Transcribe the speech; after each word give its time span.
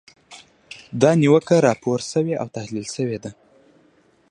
دا 1.01 1.11
نیوکه 1.21 1.55
راپور 1.67 1.99
شوې 2.11 2.35
او 2.41 2.47
تحلیل 2.55 2.87
شوې 2.95 3.17
ده. 3.23 3.31